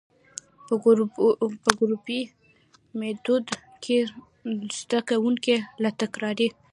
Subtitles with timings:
[1.63, 2.19] په ګروپي
[2.99, 3.45] ميتود
[3.83, 3.97] کي
[4.79, 6.47] زده کوونکي له تکراري،